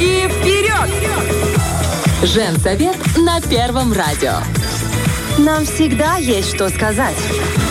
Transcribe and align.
Руки 0.00 0.28
вперед! 0.28 0.90
Женсовет 2.22 2.96
на 3.18 3.38
Первом 3.42 3.92
радио. 3.92 4.32
Нам 5.36 5.66
всегда 5.66 6.16
есть 6.16 6.54
что 6.54 6.70
сказать. 6.70 7.16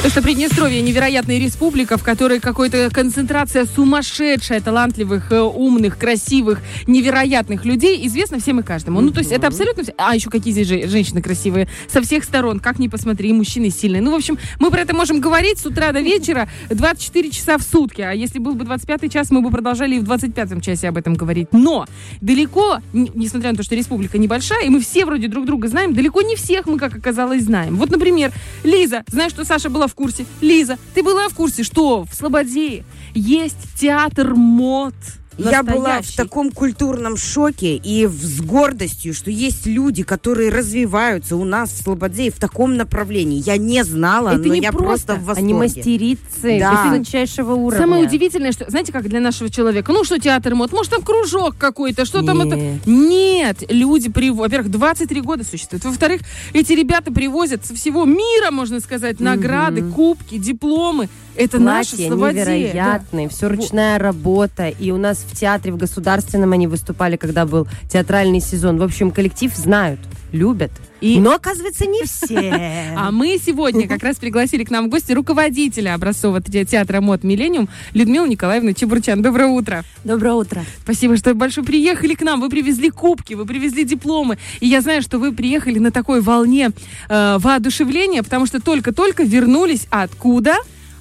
То, 0.01 0.09
что 0.09 0.21
Приднестровье 0.21 0.81
невероятная 0.81 1.39
республика, 1.39 1.97
в 1.97 2.03
которой 2.03 2.39
какая-то 2.39 2.89
концентрация 2.89 3.65
сумасшедшая, 3.65 4.61
талантливых, 4.61 5.29
э, 5.29 5.41
умных, 5.41 5.97
красивых, 5.97 6.61
невероятных 6.87 7.65
людей, 7.65 8.07
известно 8.07 8.39
всем 8.39 8.61
и 8.61 8.63
каждому. 8.63 9.01
Ну, 9.01 9.11
то 9.11 9.19
есть 9.19 9.33
это 9.33 9.47
абсолютно... 9.47 9.83
А 9.97 10.15
еще 10.15 10.29
какие 10.29 10.53
здесь 10.53 10.67
же- 10.67 10.87
женщины 10.87 11.21
красивые. 11.21 11.67
Со 11.89 12.01
всех 12.01 12.23
сторон, 12.23 12.61
как 12.61 12.79
ни 12.79 12.87
посмотри, 12.87 13.33
мужчины 13.33 13.69
сильные. 13.71 14.01
Ну, 14.01 14.11
в 14.11 14.15
общем, 14.15 14.37
мы 14.57 14.71
про 14.71 14.79
это 14.81 14.95
можем 14.95 15.19
говорить 15.19 15.59
с 15.59 15.65
утра 15.65 15.91
до 15.91 15.99
вечера 15.99 16.47
24 16.69 17.31
часа 17.31 17.57
в 17.57 17.61
сутки. 17.61 18.01
А 18.01 18.13
если 18.13 18.39
был 18.39 18.55
бы 18.55 18.63
25 18.63 19.11
час, 19.11 19.31
мы 19.31 19.41
бы 19.41 19.51
продолжали 19.51 19.97
и 19.97 19.99
в 19.99 20.03
25 20.03 20.63
часе 20.63 20.87
об 20.87 20.95
этом 20.95 21.15
говорить. 21.15 21.49
Но 21.51 21.85
далеко, 22.21 22.77
несмотря 22.93 23.51
на 23.51 23.57
то, 23.57 23.63
что 23.63 23.75
республика 23.75 24.17
небольшая, 24.17 24.65
и 24.65 24.69
мы 24.69 24.79
все 24.79 25.03
вроде 25.03 25.27
друг 25.27 25.45
друга 25.45 25.67
знаем, 25.67 25.93
далеко 25.93 26.21
не 26.21 26.37
всех 26.37 26.67
мы, 26.67 26.77
как 26.77 26.95
оказалось, 26.95 27.43
знаем. 27.43 27.75
Вот, 27.75 27.89
например, 27.89 28.31
Лиза, 28.63 29.03
знаешь, 29.07 29.33
что 29.33 29.43
Саша 29.43 29.69
была 29.69 29.88
в 29.89 29.95
курсе? 29.95 30.25
Лиза, 30.41 30.77
ты 30.93 31.03
была 31.03 31.27
в 31.27 31.35
курсе, 31.35 31.63
что 31.63 32.05
в 32.05 32.13
Слободе 32.13 32.85
есть 33.13 33.57
театр 33.77 34.35
мод? 34.35 34.93
Я 35.39 35.63
была 35.63 35.75
в 35.75 35.83
настоящий? 35.83 36.17
таком 36.17 36.51
культурном 36.51 37.17
шоке 37.17 37.75
и 37.75 38.07
с 38.07 38.41
гордостью, 38.41 39.13
что 39.13 39.31
есть 39.31 39.65
люди, 39.65 40.03
которые 40.03 40.49
развиваются 40.51 41.35
у 41.35 41.45
нас 41.45 41.71
в 41.71 41.81
Слободе 41.83 42.27
и 42.27 42.29
в 42.29 42.37
таком 42.37 42.75
направлении. 42.77 43.41
Я 43.45 43.57
не 43.57 43.83
знала, 43.83 44.29
Это 44.29 44.47
но 44.47 44.53
не 44.53 44.61
я 44.61 44.71
просто. 44.71 45.15
просто 45.15 45.25
в 45.25 45.37
Они 45.37 45.53
восторге. 45.53 45.79
мастерицы 45.79 46.59
Да. 46.59 46.85
высочайшего 46.85 47.53
уровня. 47.53 47.79
Самое 47.85 48.05
удивительное, 48.05 48.51
что, 48.51 48.69
знаете, 48.69 48.91
как 48.91 49.07
для 49.07 49.19
нашего 49.19 49.49
человека, 49.49 49.91
ну 49.91 50.03
что 50.03 50.19
театр 50.19 50.55
мод, 50.55 50.71
может 50.71 50.91
там 50.91 51.01
кружок 51.01 51.55
какой-то, 51.57 52.05
что 52.05 52.21
там 52.23 52.41
это... 52.41 52.55
Нет. 52.55 52.85
Нет, 52.85 53.63
люди 53.69 54.09
привозят, 54.09 54.39
во-первых, 54.51 54.71
23 54.71 55.21
года 55.21 55.43
существуют, 55.43 55.85
во-вторых, 55.85 56.21
эти 56.53 56.73
ребята 56.73 57.11
привозят 57.11 57.65
со 57.65 57.73
всего 57.75 58.05
мира, 58.05 58.51
можно 58.51 58.79
сказать, 58.79 59.19
награды, 59.19 59.81
кубки, 59.83 60.37
дипломы. 60.37 61.09
Это 61.35 61.57
наша 61.59 61.91
Платья 61.95 62.07
Слободия. 62.07 62.45
невероятные, 62.45 63.29
все 63.29 63.47
ручная 63.47 63.97
работа. 63.97 64.67
И 64.67 64.91
у 64.91 64.97
нас 64.97 65.23
в 65.29 65.35
театре, 65.35 65.71
в 65.73 65.77
государственном 65.77 66.51
они 66.53 66.67
выступали, 66.67 67.15
когда 67.15 67.45
был 67.45 67.67
театральный 67.91 68.39
сезон. 68.41 68.77
В 68.77 68.83
общем, 68.83 69.11
коллектив 69.11 69.55
знают, 69.55 69.99
любят. 70.31 70.71
И- 71.01 71.17
Но, 71.19 71.33
оказывается, 71.35 71.85
не 71.85 72.03
все. 72.03 72.93
А 72.97 73.11
мы 73.11 73.39
сегодня 73.43 73.87
как 73.87 74.03
раз 74.03 74.17
пригласили 74.17 74.63
к 74.65 74.69
нам 74.71 74.87
в 74.87 74.89
гости 74.89 75.13
руководителя 75.13 75.93
образцового 75.93 76.41
те- 76.41 76.65
театра 76.65 76.99
мод 76.99 77.23
«Миллениум» 77.23 77.69
Людмилу 77.93 78.25
Николаевну 78.25 78.73
Чебурчан. 78.73 79.21
Доброе 79.21 79.47
утро. 79.47 79.85
Доброе 80.03 80.33
утро. 80.33 80.65
Спасибо, 80.83 81.15
что 81.15 81.33
большое 81.33 81.65
приехали 81.65 82.15
к 82.15 82.21
нам. 82.21 82.41
Вы 82.41 82.49
привезли 82.49 82.89
кубки, 82.89 83.33
вы 83.33 83.45
привезли 83.45 83.85
дипломы. 83.85 84.37
И 84.59 84.67
я 84.67 84.81
знаю, 84.81 85.01
что 85.01 85.19
вы 85.19 85.31
приехали 85.31 85.79
на 85.79 85.91
такой 85.91 86.19
волне 86.21 86.71
э, 87.07 87.37
воодушевления, 87.39 88.21
потому 88.23 88.45
что 88.45 88.61
только-только 88.61 89.23
вернулись 89.23 89.87
откуда? 89.89 90.55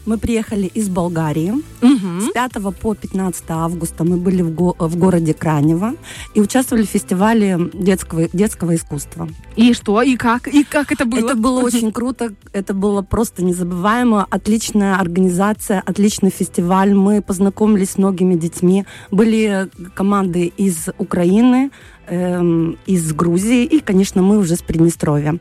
Мы 0.09 0.17
приехали 0.17 0.71
из 0.79 0.89
Болгарии. 0.89 1.53
Мгм. 1.83 2.23
С 2.23 2.33
5 2.33 2.53
по 2.81 2.95
15 2.95 3.45
августа 3.51 4.05
мы 4.05 4.17
были 4.17 4.41
в, 4.41 4.51
го- 4.55 4.75
в 4.79 4.97
городе 4.97 5.35
Кранево 5.35 5.93
и 6.33 6.41
участвовали 6.41 6.85
в 6.85 6.89
фестивале 6.89 7.59
детского, 7.75 8.27
детского 8.33 8.75
искусства. 8.75 9.29
И 9.57 9.75
что? 9.75 10.01
И 10.01 10.17
как? 10.17 10.49
И 10.49 10.65
как 10.65 10.93
это 10.93 11.05
было? 11.05 11.27
Это 11.27 11.35
было 11.35 11.61
очень 11.61 11.93
круто, 11.93 12.33
это 12.55 12.73
было 12.73 13.03
просто 13.03 13.45
незабываемо. 13.45 14.27
Отличная 14.31 14.97
организация, 14.97 15.83
отличный 15.85 16.31
фестиваль. 16.31 16.95
Мы 16.95 17.21
познакомились 17.21 17.91
с 17.91 17.99
многими 17.99 18.35
детьми. 18.35 18.87
Были 19.11 19.69
команды 19.95 20.47
из 20.57 20.89
Украины, 20.97 21.71
эм, 22.07 22.79
из 22.87 23.13
Грузии 23.13 23.65
и, 23.65 23.81
конечно, 23.81 24.23
мы 24.23 24.39
уже 24.39 24.57
с 24.57 24.63
Приднестровья. 24.63 25.39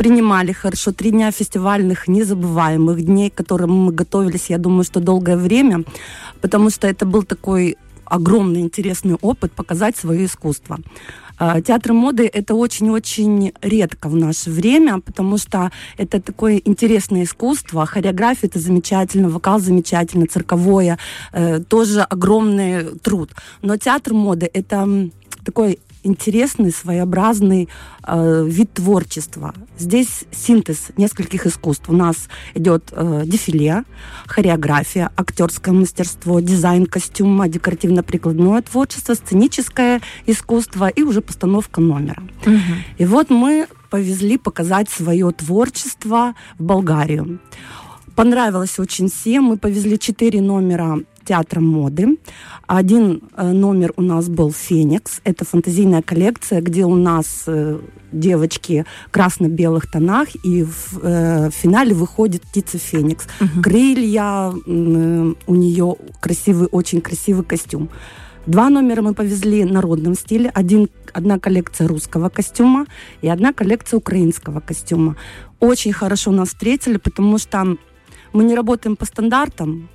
Принимали 0.00 0.52
хорошо 0.52 0.92
три 0.92 1.10
дня 1.10 1.30
фестивальных 1.30 2.08
незабываемых 2.08 3.02
дней, 3.02 3.28
к 3.28 3.34
которым 3.34 3.84
мы 3.84 3.92
готовились, 3.92 4.48
я 4.48 4.56
думаю, 4.56 4.82
что 4.82 4.98
долгое 4.98 5.36
время, 5.36 5.84
потому 6.40 6.70
что 6.70 6.86
это 6.86 7.04
был 7.04 7.22
такой 7.22 7.76
огромный 8.06 8.62
интересный 8.62 9.16
опыт 9.20 9.52
показать 9.52 9.98
свое 9.98 10.24
искусство. 10.24 10.78
А, 11.36 11.60
Театр 11.60 11.92
моды 11.92 12.26
это 12.32 12.54
очень-очень 12.54 13.52
редко 13.60 14.08
в 14.08 14.16
наше 14.16 14.48
время, 14.50 15.00
потому 15.00 15.36
что 15.36 15.70
это 15.98 16.18
такое 16.18 16.62
интересное 16.64 17.24
искусство. 17.24 17.84
Хореография 17.84 18.48
это 18.48 18.58
замечательно, 18.58 19.28
вокал 19.28 19.60
замечательно, 19.60 20.26
цирковое 20.26 20.96
э, 21.32 21.60
тоже 21.60 22.00
огромный 22.00 22.84
труд. 23.02 23.32
Но 23.60 23.76
театр 23.76 24.14
моды 24.14 24.48
это 24.50 25.10
такой 25.44 25.78
интересный, 26.02 26.72
своеобразный 26.72 27.68
э, 28.06 28.44
вид 28.46 28.74
творчества. 28.74 29.54
Здесь 29.78 30.24
синтез 30.32 30.88
нескольких 30.96 31.46
искусств. 31.46 31.88
У 31.88 31.92
нас 31.92 32.28
идет 32.54 32.90
э, 32.92 33.22
дефиле, 33.26 33.84
хореография, 34.26 35.10
актерское 35.16 35.74
мастерство, 35.74 36.40
дизайн 36.40 36.86
костюма, 36.86 37.48
декоративно-прикладное 37.48 38.62
творчество, 38.62 39.14
сценическое 39.14 40.00
искусство 40.26 40.88
и 40.88 41.02
уже 41.02 41.20
постановка 41.20 41.80
номера. 41.80 42.22
И 42.98 43.04
вот 43.04 43.30
мы 43.30 43.66
повезли 43.90 44.38
показать 44.38 44.88
свое 44.88 45.30
творчество 45.32 46.34
в 46.58 46.62
Болгарию. 46.62 47.40
Понравилось 48.14 48.78
очень 48.78 49.08
всем. 49.08 49.44
Мы 49.44 49.56
повезли 49.56 49.98
четыре 49.98 50.40
номера 50.40 50.98
театра 51.24 51.60
моды. 51.60 52.18
Один 52.66 53.22
э, 53.36 53.52
номер 53.52 53.92
у 53.96 54.02
нас 54.02 54.28
был 54.28 54.52
«Феникс». 54.52 55.20
Это 55.24 55.44
фантазийная 55.44 56.02
коллекция, 56.02 56.60
где 56.60 56.84
у 56.84 56.94
нас 56.94 57.44
э, 57.46 57.78
девочки 58.12 58.84
в 59.08 59.10
красно-белых 59.10 59.90
тонах, 59.90 60.28
и 60.44 60.64
в, 60.64 60.98
э, 61.02 61.50
в 61.50 61.54
финале 61.54 61.94
выходит 61.94 62.42
птица 62.42 62.78
Феникс. 62.78 63.26
Крылья, 63.62 64.52
м, 64.66 65.32
э, 65.32 65.34
у 65.46 65.54
нее 65.54 65.96
красивый, 66.20 66.68
очень 66.70 67.00
красивый 67.00 67.44
костюм. 67.44 67.90
Два 68.46 68.70
номера 68.70 69.02
мы 69.02 69.14
повезли 69.14 69.64
в 69.64 69.72
народном 69.72 70.14
стиле. 70.14 70.50
Один, 70.54 70.88
одна 71.12 71.38
коллекция 71.38 71.86
русского 71.86 72.30
костюма 72.30 72.86
и 73.22 73.28
одна 73.28 73.52
коллекция 73.52 73.98
украинского 73.98 74.60
костюма. 74.60 75.16
Очень 75.60 75.92
хорошо 75.92 76.32
нас 76.32 76.48
встретили, 76.48 76.96
потому 76.96 77.38
что 77.38 77.76
мы 78.32 78.44
не 78.44 78.54
работаем 78.54 78.96
по 78.96 79.04
стандартам. 79.04 79.88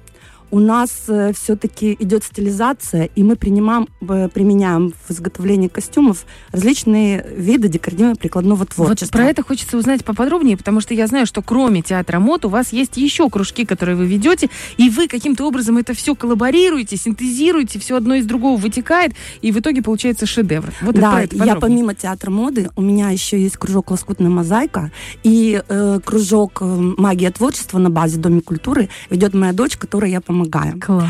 У 0.56 0.60
нас 0.60 0.90
все-таки 1.34 1.98
идет 2.00 2.24
стилизация, 2.24 3.10
и 3.14 3.24
мы 3.24 3.36
принимаем, 3.36 3.90
э, 4.08 4.30
применяем 4.34 4.94
в 5.06 5.12
изготовлении 5.12 5.68
костюмов 5.68 6.26
различные 6.54 7.28
виды 7.36 7.68
декоративно-прикладного 7.68 8.60
Вот 8.60 8.70
творчества. 8.70 9.18
про 9.18 9.26
это 9.26 9.44
хочется 9.44 9.76
узнать 9.76 10.06
поподробнее, 10.06 10.56
потому 10.56 10.80
что 10.80 10.94
я 10.94 11.08
знаю, 11.08 11.26
что 11.26 11.42
кроме 11.42 11.82
театра 11.82 12.22
мод 12.22 12.46
у 12.46 12.48
вас 12.48 12.72
есть 12.72 12.96
еще 12.96 13.30
кружки, 13.30 13.66
которые 13.66 13.98
вы 13.98 14.06
ведете, 14.06 14.48
и 14.78 14.90
вы 14.90 15.10
каким-то 15.10 15.46
образом 15.46 15.78
это 15.78 15.94
все 15.94 16.16
коллаборируете, 16.16 16.96
синтезируете, 16.96 17.78
все 17.78 17.98
одно 17.98 18.16
из 18.16 18.26
другого 18.26 18.58
вытекает, 18.58 19.12
и 19.42 19.52
в 19.52 19.60
итоге 19.60 19.82
получается 19.82 20.26
шедевр. 20.26 20.72
Вот 20.80 20.96
да, 20.96 21.22
это 21.22 21.36
я 21.36 21.58
помимо 21.58 21.96
театра 21.96 22.32
моды, 22.32 22.70
у 22.78 22.82
меня 22.82 23.10
еще 23.10 23.38
есть 23.38 23.58
кружок 23.58 23.92
«Лоскутная 23.92 24.30
мозаика» 24.30 24.90
и 25.22 25.62
э, 25.68 26.00
кружок 26.02 26.60
э, 26.62 26.94
«Магия 26.96 27.32
творчества» 27.32 27.78
на 27.78 27.90
базе 27.90 28.20
Доме 28.20 28.40
культуры 28.40 28.88
ведет 29.10 29.34
моя 29.34 29.52
дочь, 29.52 29.76
которой 29.76 30.12
я 30.12 30.22
помогаю. 30.22 30.45
Класс. 30.80 31.10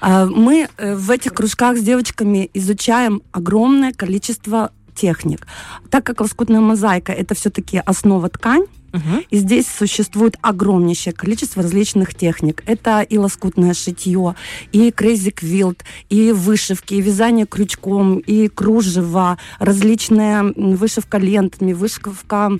А, 0.00 0.26
Мы 0.26 0.68
э, 0.76 0.94
в 0.94 1.10
этих 1.10 1.34
кружках 1.34 1.76
с 1.76 1.82
девочками 1.82 2.50
изучаем 2.54 3.20
огромное 3.32 3.92
количество 3.92 4.70
техник. 4.94 5.46
Так 5.90 6.04
как 6.04 6.20
лоскутная 6.20 6.60
мозаика 6.60 7.12
это 7.12 7.34
все-таки 7.34 7.78
основа 7.78 8.28
ткань, 8.28 8.64
Мгм. 8.92 9.22
и 9.28 9.36
здесь 9.36 9.66
существует 9.68 10.36
огромнейшее 10.40 11.12
количество 11.12 11.62
различных 11.62 12.14
техник. 12.14 12.62
Это 12.66 13.02
и 13.02 13.18
лоскутное 13.18 13.74
шитье, 13.74 14.34
и 14.72 14.88
crazy 14.88 15.32
quilt, 15.32 15.80
и 16.08 16.32
вышивки, 16.32 16.94
и 16.94 17.00
вязание 17.02 17.44
крючком, 17.46 18.18
и 18.18 18.48
кружево, 18.48 19.36
различная 19.58 20.42
вышивка 20.56 21.18
лентами, 21.18 21.74
вышивка 21.74 22.52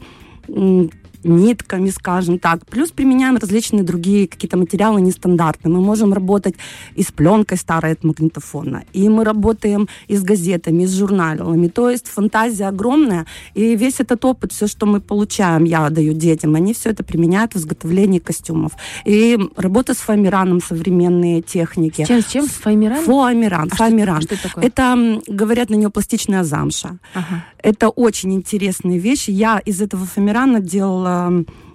нитками, 1.24 1.90
скажем 1.90 2.38
так. 2.38 2.64
Плюс 2.66 2.90
применяем 2.90 3.36
различные 3.36 3.82
другие 3.82 4.28
какие-то 4.28 4.56
материалы 4.56 5.00
нестандартные. 5.00 5.72
Мы 5.74 5.80
можем 5.80 6.12
работать 6.12 6.54
и 6.94 7.02
с 7.02 7.10
пленкой 7.12 7.58
старой 7.58 7.92
от 7.92 8.04
магнитофона, 8.04 8.84
и 8.92 9.08
мы 9.08 9.24
работаем 9.24 9.88
и 10.06 10.16
с 10.16 10.22
газетами, 10.22 10.84
и 10.84 10.86
с 10.86 10.92
журналами. 10.94 11.68
То 11.68 11.90
есть 11.90 12.06
фантазия 12.08 12.68
огромная, 12.68 13.26
и 13.54 13.74
весь 13.76 14.00
этот 14.00 14.24
опыт, 14.24 14.52
все, 14.52 14.66
что 14.66 14.86
мы 14.86 15.00
получаем, 15.00 15.64
я 15.64 15.90
даю 15.90 16.12
детям, 16.14 16.54
они 16.54 16.72
все 16.72 16.90
это 16.90 17.02
применяют 17.02 17.54
в 17.54 17.56
изготовлении 17.56 18.18
костюмов. 18.20 18.72
И 19.04 19.38
работа 19.56 19.94
с 19.94 19.98
фоамираном, 19.98 20.60
современные 20.60 21.42
техники. 21.42 22.04
Чем, 22.06 22.22
с 22.22 22.26
чем? 22.26 22.44
С 22.46 22.50
фоамираном? 22.52 23.04
Фоамиран, 23.04 23.62
А 23.70 23.74
что- 23.74 23.76
фоамиран. 23.76 24.20
что 24.22 24.34
это 24.34 24.42
такое? 24.48 24.64
Это, 24.64 25.20
говорят, 25.26 25.70
на 25.70 25.74
нее 25.74 25.90
пластичная 25.90 26.44
замша. 26.44 26.98
Ага. 27.14 27.44
Это 27.60 27.88
очень 27.88 28.32
интересные 28.34 28.98
вещи. 28.98 29.30
Я 29.30 29.58
из 29.58 29.80
этого 29.82 30.06
фоамирана 30.06 30.60
делала 30.60 31.07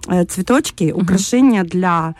э, 0.08 0.24
цветочки, 0.26 0.92
украшения 0.92 1.64
для 1.64 2.14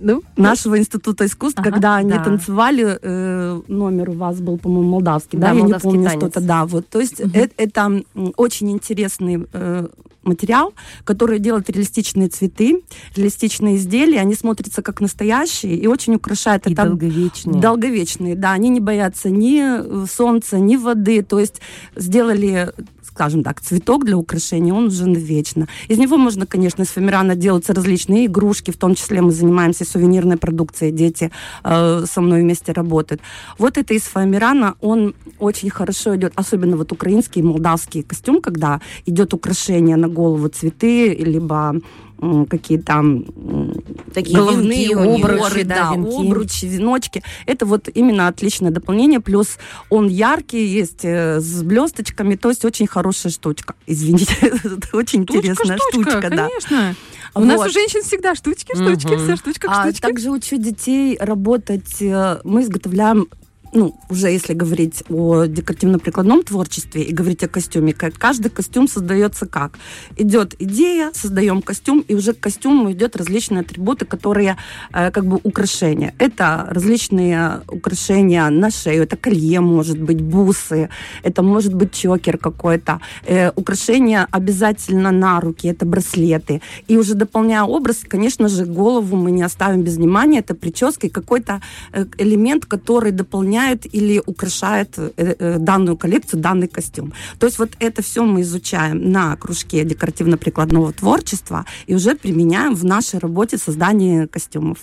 Ну, 0.00 0.22
нашего 0.36 0.78
института 0.78 1.24
искусств, 1.26 1.58
Ага, 1.60 1.70
когда 1.70 1.96
они 1.96 2.10
да. 2.10 2.22
танцевали, 2.24 2.98
э, 3.02 3.60
номер 3.68 4.10
у 4.10 4.12
вас 4.12 4.40
был, 4.40 4.56
по-моему, 4.58 4.90
молдавский, 4.90 5.38
Да, 5.38 5.48
да, 5.48 5.58
я 5.58 5.62
не 5.62 5.74
помню 5.74 6.04
танец. 6.04 6.18
что-то, 6.20 6.40
да, 6.40 6.64
вот, 6.66 6.88
то 6.88 7.00
есть 7.00 7.20
э- 7.20 7.48
это, 7.56 7.80
м, 8.14 8.32
очень 8.36 8.70
интересный 8.70 9.46
э, 9.52 9.88
материал, 10.22 10.72
который 11.04 11.38
делает 11.40 11.68
реалистичные 11.70 12.28
цветы, 12.28 12.82
реалистичные 13.16 13.76
изделия, 13.76 14.20
они 14.20 14.34
смотрятся 14.34 14.82
как 14.82 15.00
настоящие 15.00 15.74
и 15.74 15.86
очень 15.88 16.14
украшают. 16.14 16.66
И 16.66 16.72
Это 16.74 16.84
долговечные. 16.84 17.60
Долговечные, 17.60 18.34
да. 18.36 18.52
Они 18.52 18.68
не 18.68 18.80
боятся 18.80 19.30
ни 19.30 19.60
э, 19.62 20.06
солнца, 20.06 20.58
ни 20.58 20.76
воды. 20.76 21.22
То 21.22 21.38
есть 21.40 21.60
сделали 21.96 22.72
скажем 23.18 23.42
так, 23.42 23.60
цветок 23.60 24.04
для 24.04 24.16
украшения, 24.16 24.72
он 24.72 24.86
уже 24.86 25.04
вечно. 25.12 25.66
Из 25.88 25.98
него 25.98 26.16
можно, 26.18 26.46
конечно, 26.46 26.82
из 26.82 26.88
фоамирана 26.88 27.34
делаться 27.34 27.74
различные 27.74 28.26
игрушки, 28.26 28.70
в 28.70 28.76
том 28.76 28.94
числе 28.94 29.20
мы 29.20 29.32
занимаемся 29.32 29.84
сувенирной 29.84 30.36
продукцией, 30.36 30.92
дети 30.92 31.30
э, 31.64 32.04
со 32.06 32.20
мной 32.20 32.42
вместе 32.42 32.72
работают. 32.72 33.20
Вот 33.58 33.76
это 33.76 33.94
из 33.94 34.02
фоамирана, 34.02 34.74
он 34.80 35.14
очень 35.40 35.70
хорошо 35.70 36.14
идет, 36.14 36.32
особенно 36.36 36.76
вот 36.76 36.92
украинский, 36.92 37.42
молдавский 37.42 38.04
костюм, 38.04 38.40
когда 38.40 38.80
идет 39.06 39.34
украшение 39.34 39.96
на 39.96 40.08
голову, 40.08 40.48
цветы, 40.48 41.14
либо 41.14 41.74
м, 42.20 42.46
какие-то 42.46 42.92
м, 42.94 43.74
Такие 44.12 44.36
головные 44.36 44.88
венки 44.88 45.22
уборы, 45.22 45.64
да, 45.64 45.90
да, 45.90 45.94
венки. 45.94 46.26
обручи, 46.26 46.64
веночки. 46.66 47.22
Это 47.46 47.66
вот 47.66 47.88
именно 47.94 48.28
отличное 48.28 48.70
дополнение. 48.70 49.20
Плюс 49.20 49.58
он 49.90 50.08
яркий, 50.08 50.64
есть 50.66 51.04
э, 51.04 51.40
с 51.40 51.62
блесточками, 51.62 52.34
то 52.36 52.48
есть 52.48 52.64
очень 52.64 52.86
хорошая 52.86 53.32
штучка. 53.32 53.74
Извините, 53.86 54.34
это 54.40 54.96
очень 54.96 55.20
интересная 55.22 55.78
штучка, 55.90 56.28
да. 56.30 56.48
конечно. 56.48 56.94
У 57.34 57.40
нас 57.44 57.58
Вот. 57.58 57.68
у 57.68 57.72
женщин 57.72 58.02
всегда 58.02 58.34
штучки, 58.34 58.74
штучки, 58.74 59.12
Мгм. 59.14 59.24
все 59.24 59.36
штучка, 59.36 59.68
А 59.70 59.82
штучки. 59.84 60.00
также 60.00 60.30
учу 60.30 60.56
детей 60.56 61.16
работать. 61.20 62.00
э, 62.00 62.40
Мы 62.44 62.62
изготовляем 62.62 63.28
ну, 63.72 63.94
уже 64.08 64.28
если 64.28 64.54
говорить 64.54 65.04
о 65.10 65.44
декоративно-прикладном 65.44 66.42
творчестве 66.42 67.02
и 67.02 67.12
говорить 67.12 67.44
о 67.44 67.48
костюме, 67.48 67.92
каждый 67.92 68.50
костюм 68.50 68.88
создается 68.88 69.46
как? 69.46 69.78
Идет 70.16 70.54
идея, 70.58 71.10
создаем 71.14 71.62
костюм, 71.62 72.00
и 72.00 72.14
уже 72.14 72.32
к 72.32 72.40
костюму 72.40 72.92
идет 72.92 73.16
различные 73.16 73.60
атрибуты, 73.60 74.04
которые 74.04 74.56
э, 74.92 75.10
как 75.10 75.26
бы 75.26 75.40
украшения. 75.42 76.14
Это 76.18 76.66
различные 76.70 77.60
украшения 77.68 78.48
на 78.50 78.70
шею, 78.70 79.02
это 79.02 79.16
колье 79.16 79.60
может 79.60 80.00
быть, 80.00 80.20
бусы, 80.20 80.88
это 81.22 81.42
может 81.42 81.74
быть 81.74 81.92
чокер 81.92 82.38
какой-то, 82.38 83.00
э, 83.26 83.50
украшения 83.56 84.26
обязательно 84.30 85.12
на 85.12 85.40
руки, 85.40 85.68
это 85.68 85.86
браслеты. 85.86 86.60
И 86.88 86.96
уже 86.96 87.14
дополняя 87.14 87.62
образ, 87.62 87.98
конечно 88.08 88.48
же, 88.48 88.64
голову 88.64 89.16
мы 89.16 89.30
не 89.30 89.42
оставим 89.42 89.82
без 89.82 89.96
внимания, 89.96 90.38
это 90.40 90.54
прическа 90.54 91.06
и 91.06 91.10
какой-то 91.10 91.60
э, 91.92 92.06
элемент, 92.18 92.64
который 92.64 93.12
дополняет 93.12 93.57
или 93.92 94.22
украшает 94.24 94.98
э, 94.98 95.10
э, 95.16 95.58
данную 95.58 95.96
коллекцию, 95.96 96.40
данный 96.40 96.68
костюм. 96.68 97.12
То 97.38 97.46
есть 97.46 97.58
вот 97.58 97.70
это 97.80 98.02
все 98.02 98.24
мы 98.24 98.42
изучаем 98.42 99.10
на 99.10 99.36
кружке 99.36 99.84
декоративно-прикладного 99.84 100.92
творчества 100.92 101.64
и 101.86 101.94
уже 101.94 102.14
применяем 102.14 102.74
в 102.74 102.84
нашей 102.84 103.18
работе 103.20 103.58
создания 103.58 104.26
костюмов. 104.26 104.78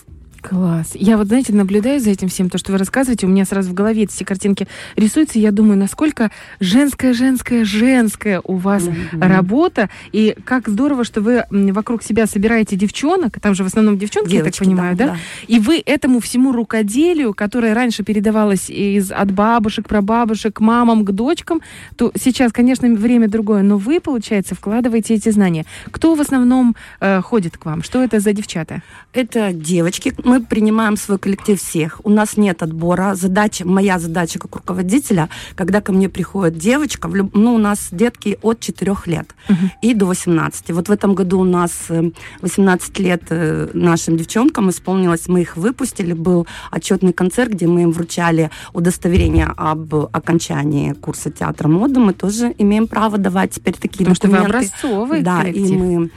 Класс. 0.47 0.91
Я 0.93 1.17
вот, 1.17 1.27
знаете, 1.27 1.53
наблюдаю 1.53 1.99
за 1.99 2.11
этим 2.11 2.27
всем, 2.27 2.49
то, 2.49 2.57
что 2.57 2.71
вы 2.71 2.77
рассказываете, 2.77 3.25
у 3.25 3.29
меня 3.29 3.45
сразу 3.45 3.71
в 3.71 3.73
голове 3.73 4.03
эти 4.03 4.11
все 4.11 4.25
картинки 4.25 4.67
рисуются, 4.95 5.39
и 5.39 5.41
я 5.41 5.51
думаю, 5.51 5.77
насколько 5.77 6.29
женская, 6.59 7.13
женская, 7.13 7.65
женская 7.65 8.41
у 8.43 8.55
вас 8.57 8.83
работа, 9.13 9.89
и 10.11 10.35
как 10.45 10.69
здорово, 10.69 11.03
что 11.03 11.21
вы 11.21 11.45
вокруг 11.49 12.03
себя 12.03 12.27
собираете 12.27 12.75
девчонок, 12.75 13.39
там 13.39 13.55
же 13.55 13.63
в 13.63 13.67
основном 13.67 13.97
девчонки, 13.97 14.33
я 14.33 14.43
так 14.43 14.53
Девочки, 14.53 14.63
понимаю, 14.63 14.95
да? 14.95 15.07
да. 15.07 15.17
И 15.47 15.59
вы 15.59 15.81
этому 15.83 16.19
всему 16.19 16.51
рукоделию, 16.51 17.33
которое 17.33 17.73
раньше 17.73 18.03
передавалось 18.03 18.69
из, 18.69 19.11
от 19.11 19.31
бабушек, 19.31 19.87
прабабушек, 19.87 20.55
к 20.55 20.59
мамам, 20.59 21.05
к 21.05 21.11
дочкам, 21.11 21.61
то 21.95 22.11
сейчас, 22.15 22.51
конечно, 22.51 22.87
время 22.93 23.27
другое, 23.27 23.63
но 23.63 23.77
вы, 23.77 23.99
получается, 23.99 24.53
вкладываете 24.53 25.15
эти 25.15 25.29
знания. 25.29 25.65
Кто 25.91 26.13
в 26.15 26.21
основном 26.21 26.75
э, 26.99 27.21
ходит 27.21 27.57
к 27.57 27.65
вам? 27.65 27.81
Что 27.81 28.03
это 28.03 28.19
за 28.19 28.31
девчата? 28.31 28.83
Это 29.11 29.51
девочки. 29.53 30.13
Мы 30.23 30.34
принимаем 30.39 30.97
свой 30.97 31.17
коллектив 31.19 31.61
всех. 31.61 32.01
У 32.03 32.09
нас 32.09 32.37
нет 32.37 32.63
отбора. 32.63 33.15
Задача, 33.15 33.67
моя 33.67 33.99
задача 33.99 34.39
как 34.39 34.55
руководителя, 34.55 35.29
когда 35.55 35.81
ко 35.81 35.91
мне 35.93 36.09
приходит 36.09 36.57
девочка, 36.57 37.07
люб- 37.07 37.33
ну, 37.33 37.55
у 37.55 37.57
нас 37.57 37.89
детки 37.91 38.37
от 38.41 38.59
4 38.59 38.95
лет 39.07 39.35
и 39.81 39.93
до 39.93 40.05
18. 40.05 40.71
Вот 40.71 40.87
в 40.89 40.91
этом 40.91 41.15
году 41.15 41.39
у 41.39 41.43
нас 41.43 41.71
э, 41.89 42.11
18 42.41 42.99
лет 42.99 43.23
э, 43.29 43.69
нашим 43.73 44.17
девчонкам 44.17 44.69
исполнилось. 44.69 45.27
Мы 45.27 45.41
их 45.41 45.57
выпустили. 45.57 46.13
Был 46.13 46.47
отчетный 46.71 47.13
концерт, 47.13 47.51
где 47.51 47.67
мы 47.67 47.83
им 47.83 47.91
вручали 47.91 48.49
удостоверение 48.73 49.47
об 49.57 49.93
окончании 50.11 50.93
курса 50.93 51.29
театра 51.31 51.67
моды. 51.67 51.99
Мы 51.99 52.13
тоже 52.13 52.53
имеем 52.57 52.87
право 52.87 53.17
давать 53.17 53.51
теперь 53.51 53.73
такие 53.75 54.05
Потому 54.05 54.15
что 54.15 54.27
вы 54.27 54.33
документы. 54.37 54.57
образцовый 54.57 55.21
Да, 55.21 55.41
коллектив. 55.41 55.69
и 55.69 55.73
мы 55.77 56.09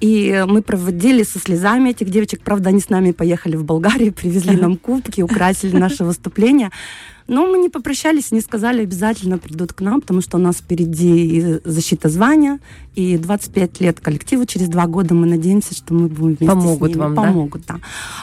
и 0.00 0.44
мы 0.48 0.62
проводили 0.62 1.22
со 1.22 1.38
слезами 1.38 1.90
этих 1.90 2.10
девочек. 2.10 2.40
Правда, 2.42 2.70
они 2.70 2.80
с 2.80 2.88
нами 2.88 3.12
поехали 3.12 3.56
в 3.56 3.64
Болгарию, 3.64 4.12
привезли 4.12 4.56
нам 4.56 4.76
кубки, 4.76 5.20
украсили 5.22 5.76
наше 5.76 6.04
выступление. 6.04 6.70
Но 7.28 7.46
мы 7.46 7.58
не 7.58 7.68
попрощались, 7.68 8.32
не 8.32 8.40
сказали, 8.40 8.82
обязательно 8.82 9.38
придут 9.38 9.72
к 9.72 9.82
нам, 9.82 10.00
потому 10.00 10.20
что 10.20 10.36
у 10.36 10.40
нас 10.40 10.56
впереди 10.56 11.38
и 11.38 11.60
защита 11.64 12.08
звания, 12.08 12.58
и 12.96 13.16
25 13.18 13.80
лет 13.80 14.00
коллективу. 14.00 14.46
Через 14.46 14.68
два 14.68 14.86
года 14.86 15.14
мы 15.14 15.28
надеемся, 15.28 15.74
что 15.74 15.94
мы 15.94 16.08
будем 16.08 16.34
вместе 16.34 16.46
Помогут 16.46 16.90
с 16.90 16.94
ними. 16.94 17.04
вам, 17.04 17.14
да? 17.14 17.22
Помогут, 17.22 17.62
да? 17.68 17.80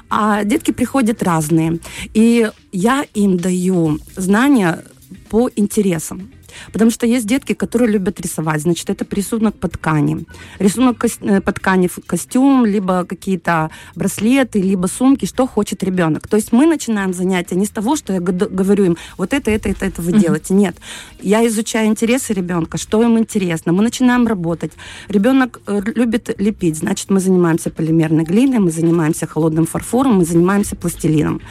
А 0.09 0.44
детки 0.44 0.71
приходят 0.71 1.23
разные. 1.23 1.80
И 2.13 2.51
я 2.73 3.06
им 3.13 3.38
даю 3.38 4.00
знания 4.18 4.83
по 5.30 5.50
интересам. 5.56 6.30
Потому 6.71 6.92
что 6.92 7.06
есть 7.06 7.25
детки, 7.25 7.54
которые 7.54 7.92
любят 7.92 8.19
рисовать. 8.21 8.62
Значит, 8.62 8.89
это 8.89 9.06
рисунок 9.15 9.56
по 9.56 9.68
ткани. 9.68 10.25
Рисунок 10.59 11.04
э, 11.21 11.42
по 11.42 11.51
ткани, 11.51 11.89
костюм, 12.06 12.65
либо 12.65 13.06
какие-то 13.06 13.69
браслеты, 13.95 14.62
либо 14.62 14.88
сумки, 14.88 15.25
что 15.25 15.48
хочет 15.48 15.83
ребенок. 15.83 16.27
То 16.27 16.38
есть 16.38 16.51
мы 16.51 16.65
начинаем 16.65 17.13
занятия 17.13 17.56
не 17.56 17.65
с 17.65 17.69
того, 17.69 17.95
что 17.95 18.13
я 18.13 18.19
говорю 18.19 18.86
им, 18.86 18.98
вот 19.18 19.33
это, 19.33 19.51
это, 19.51 19.69
это, 19.69 19.86
это 19.86 20.01
вы 20.01 20.13
делаете. 20.13 20.54
Нет. 20.54 20.75
Я 21.21 21.45
изучаю 21.48 21.88
интересы 21.88 22.33
ребенка, 22.33 22.77
что 22.77 23.04
им 23.04 23.18
интересно. 23.18 23.74
Мы 23.74 23.83
начинаем 23.83 24.27
работать. 24.27 24.71
Ребенок 25.09 25.62
э, 25.68 25.81
любит 25.95 26.36
лепить, 26.39 26.77
значит, 26.77 27.09
мы 27.09 27.19
занимаемся 27.19 27.69
полимерной 27.69 28.24
глиной, 28.24 28.59
мы 28.59 28.71
занимаемся 28.71 29.27
холодным 29.27 29.65
фарфором, 29.65 30.18
мы 30.18 30.25
занимаемся 30.25 30.75
пластилином. 30.75 31.42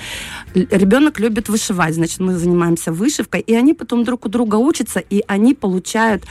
Ребенок 0.55 1.21
любит 1.21 1.49
вышивать, 1.49 1.95
значит, 1.95 2.21
мы 2.21 2.37
занимаемся 2.39 2.93
вышивкой, 2.93 3.41
и 3.41 3.55
они 3.55 3.75
потом 3.75 4.05
друг 4.05 4.27
у 4.27 4.29
друга 4.29 4.57
учатся, 4.57 4.96
и 5.01 5.23
они 5.27 5.55
получают 5.55 6.25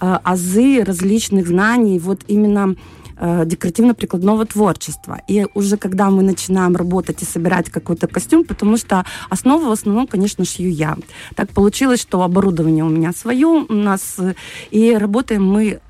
э, 0.00 0.18
азы 0.24 0.84
различных 0.84 1.48
знаний, 1.48 1.98
вот 1.98 2.20
именно 2.28 2.76
э, 3.16 3.44
декоративно-прикладного 3.46 4.46
творчества. 4.46 5.20
И 5.28 5.46
уже 5.54 5.76
когда 5.76 6.10
мы 6.10 6.22
начинаем 6.22 6.76
работать 6.76 7.22
и 7.22 7.24
собирать 7.24 7.70
какой-то 7.70 8.06
костюм, 8.06 8.44
потому 8.44 8.76
что 8.76 9.04
основу 9.30 9.68
в 9.68 9.72
основном, 9.72 10.06
конечно, 10.06 10.44
шью 10.44 10.70
я. 10.70 10.96
Так 11.34 11.50
получилось, 11.50 12.00
что 12.00 12.22
оборудование 12.22 12.84
у 12.84 12.88
меня 12.88 13.12
свое, 13.12 13.46
у 13.46 13.72
нас, 13.72 14.16
э, 14.18 14.34
и 14.70 14.96
работаем 14.96 15.44
мы 15.44 15.80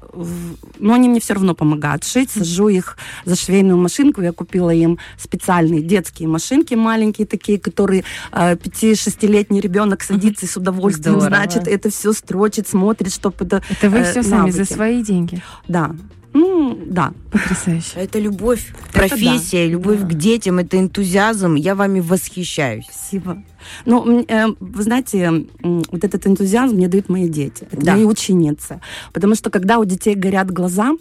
но 0.78 0.94
они 0.94 1.08
мне 1.08 1.20
все 1.20 1.34
равно 1.34 1.54
помогают 1.54 2.04
шить, 2.04 2.30
сажу 2.30 2.68
их 2.68 2.96
за 3.24 3.36
швейную 3.36 3.76
машинку. 3.78 4.22
Я 4.22 4.32
купила 4.32 4.70
им 4.70 4.98
специальные 5.18 5.82
детские 5.82 6.28
машинки 6.28 6.74
маленькие 6.74 7.26
такие, 7.26 7.58
которые 7.58 8.04
э, 8.32 8.54
5-6-летний 8.56 9.60
ребенок 9.60 10.02
садится 10.02 10.46
и 10.46 10.48
с 10.48 10.56
удовольствием, 10.56 11.20
Здорово. 11.20 11.36
значит, 11.36 11.68
это 11.68 11.90
все 11.90 12.12
строчит, 12.12 12.68
смотрит, 12.68 13.12
чтобы 13.12 13.36
это... 13.40 13.62
Это 13.68 13.90
вы 13.90 13.98
э, 13.98 14.10
все 14.10 14.22
сами 14.22 14.50
за 14.50 14.58
навыки. 14.58 14.72
свои 14.72 15.02
деньги. 15.02 15.42
Да. 15.68 15.94
Ну, 16.32 16.78
да. 16.86 17.12
Потрясающе. 17.32 17.92
Это 17.94 18.18
любовь 18.18 18.66
к 18.92 18.96
Это 18.96 19.08
профессии, 19.08 19.64
да. 19.66 19.72
любовь 19.72 20.00
Да. 20.00 20.06
к 20.06 20.14
детям, 20.14 20.58
это 20.58 20.78
энтузиазм. 20.78 21.54
Я 21.54 21.74
вами 21.74 22.00
восхищаюсь. 22.00 22.84
Спасибо. 22.90 23.42
Ну, 23.84 24.24
э, 24.28 24.46
вы 24.60 24.82
знаете, 24.82 25.46
вот 25.62 26.04
этот 26.04 26.26
энтузиазм 26.26 26.76
мне 26.76 26.88
дают 26.88 27.08
мои 27.08 27.28
дети. 27.28 27.66
Это 27.70 27.84
Да. 27.84 27.92
мои 27.94 28.04
ученицы. 28.04 28.80
Потому 29.12 29.34
что 29.34 29.50
когда 29.50 29.78
у 29.78 29.84
детей 29.84 30.14
горят 30.14 30.50
глаза, 30.50 30.92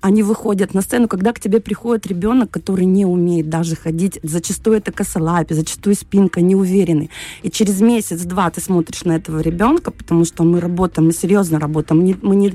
они 0.00 0.22
выходят 0.22 0.74
на 0.74 0.82
сцену, 0.82 1.08
когда 1.08 1.32
к 1.32 1.40
тебе 1.40 1.60
приходит 1.60 2.06
ребенок, 2.06 2.50
который 2.50 2.84
не 2.84 3.04
умеет 3.06 3.48
даже 3.48 3.76
ходить, 3.76 4.18
зачастую 4.22 4.76
это 4.78 4.92
косолапие, 4.92 5.56
зачастую 5.56 5.94
спинка 5.96 6.40
неуверенный. 6.40 7.10
И 7.42 7.50
через 7.50 7.80
месяц-два 7.80 8.50
ты 8.50 8.60
смотришь 8.60 9.04
на 9.04 9.12
этого 9.16 9.40
ребенка, 9.40 9.90
потому 9.90 10.24
что 10.24 10.44
мы 10.44 10.60
работаем, 10.60 11.06
мы 11.06 11.12
серьезно 11.12 11.58
работаем. 11.58 12.04
Не- 12.04 12.16
мы 12.22 12.36
не, 12.36 12.54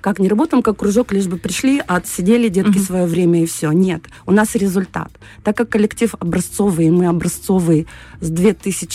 как 0.00 0.18
не 0.18 0.28
работаем, 0.28 0.62
как 0.62 0.76
кружок, 0.78 1.12
лишь 1.12 1.26
бы 1.26 1.36
пришли, 1.36 1.82
отсидели 1.86 2.48
детки 2.48 2.78
свое 2.78 3.06
время 3.06 3.42
и 3.42 3.46
все. 3.46 3.70
Нет, 3.72 4.02
у 4.26 4.32
нас 4.32 4.54
результат. 4.54 5.10
Так 5.44 5.56
как 5.56 5.68
коллектив 5.68 6.14
образцовый, 6.20 6.90
мы 6.90 7.06
образцовый 7.06 7.86
с 8.20 8.30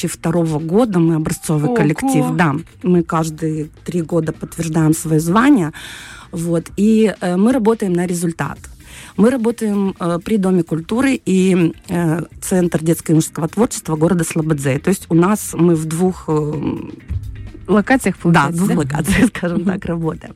2002 0.01 0.59
года, 0.59 0.99
мы 0.99 1.15
образцовый 1.15 1.69
Ого! 1.69 1.75
коллектив, 1.75 2.25
да. 2.35 2.55
Мы 2.83 3.03
каждые 3.03 3.69
три 3.85 4.01
года 4.01 4.31
подтверждаем 4.31 4.93
свое 4.93 5.19
звание. 5.19 5.71
Вот, 6.31 6.69
и 6.77 7.15
э, 7.19 7.37
мы 7.37 7.51
работаем 7.51 7.93
на 7.93 8.05
результат. 8.05 8.59
Мы 9.15 9.31
работаем 9.31 9.95
э, 9.99 10.19
при 10.23 10.37
Доме 10.37 10.63
культуры 10.63 11.19
и 11.25 11.73
э, 11.89 12.21
Центр 12.41 12.83
детского 12.83 13.13
и 13.13 13.15
мужского 13.15 13.47
творчества 13.47 13.95
города 13.95 14.23
Слободзей. 14.23 14.79
То 14.79 14.89
есть 14.89 15.05
у 15.09 15.15
нас 15.15 15.53
мы 15.53 15.75
в 15.75 15.85
двух... 15.85 16.25
Э, 16.27 16.53
Локациях, 17.67 18.15
да, 18.23 18.29
в 18.29 18.31
получается, 18.31 18.65
двух 18.65 18.77
локациях, 18.77 19.27
скажем 19.27 19.65
так, 19.65 19.83
работаем. 19.85 20.35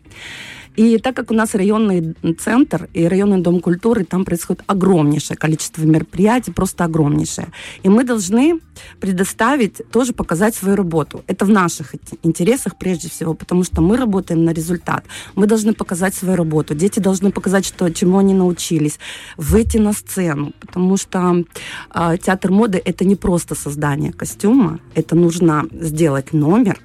И 0.76 0.98
так 0.98 1.16
как 1.16 1.32
у 1.32 1.34
нас 1.34 1.56
районный 1.56 2.16
центр 2.40 2.90
и 2.94 3.06
районный 3.08 3.42
дом 3.42 3.60
культуры, 3.60 4.06
там 4.06 4.26
происходит 4.26 4.64
огромнейшее 4.68 5.38
количество 5.38 5.84
мероприятий, 5.84 6.52
просто 6.52 6.86
огромнейшее. 6.86 7.48
И 7.84 7.90
мы 7.90 8.04
должны 8.04 8.60
предоставить, 9.00 9.82
тоже 9.92 10.14
показать 10.14 10.56
свою 10.56 10.76
работу. 10.76 11.24
Это 11.28 11.46
в 11.46 11.50
наших 11.50 11.96
интересах 12.24 12.78
прежде 12.78 13.10
всего, 13.10 13.34
потому 13.34 13.64
что 13.64 13.82
мы 13.82 13.98
работаем 13.98 14.46
на 14.46 14.54
результат. 14.54 15.04
Мы 15.36 15.46
должны 15.48 15.74
показать 15.74 16.16
свою 16.16 16.36
работу. 16.36 16.74
Дети 16.74 17.00
должны 17.00 17.32
показать, 17.32 17.66
что, 17.66 17.90
чему 17.90 18.18
они 18.18 18.34
научились. 18.34 19.00
Выйти 19.38 19.78
на 19.78 19.94
сцену, 19.94 20.54
потому 20.60 20.98
что 20.98 21.44
э, 21.94 22.18
театр 22.24 22.52
моды— 22.52 22.82
это 22.86 23.06
не 23.06 23.16
просто 23.16 23.56
создание 23.56 24.14
костюма, 24.14 24.80
это 24.96 25.16
нужно 25.16 25.66
сделать 25.72 26.34
номер, 26.34 26.80